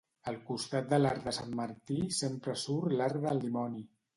[0.29, 3.89] Al costat de l'arc de Sant Martí, sempre surt l'arc del dimoni.